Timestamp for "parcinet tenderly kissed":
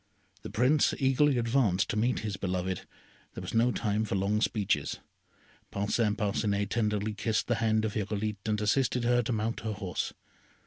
6.17-7.45